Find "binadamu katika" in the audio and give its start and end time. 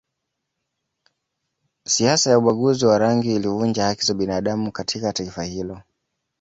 4.13-5.13